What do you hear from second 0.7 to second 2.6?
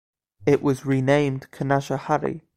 renamed Canajoharie.